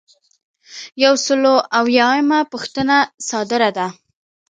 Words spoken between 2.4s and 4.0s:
پوښتنه صادره ده.